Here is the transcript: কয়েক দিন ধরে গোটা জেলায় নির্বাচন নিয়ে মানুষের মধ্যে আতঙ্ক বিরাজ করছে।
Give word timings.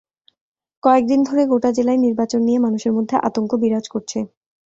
কয়েক 0.83 1.03
দিন 1.07 1.19
ধরে 1.23 1.43
গোটা 1.51 1.69
জেলায় 1.77 1.99
নির্বাচন 2.05 2.41
নিয়ে 2.47 2.59
মানুষের 2.59 2.95
মধ্যে 2.97 3.15
আতঙ্ক 3.27 3.51
বিরাজ 3.61 3.85
করছে। 3.93 4.19